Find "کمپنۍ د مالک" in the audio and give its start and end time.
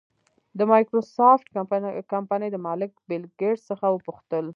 2.13-2.91